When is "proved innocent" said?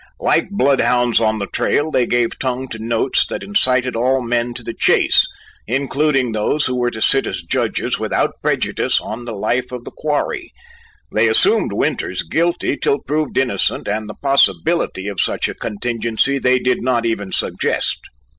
12.97-13.87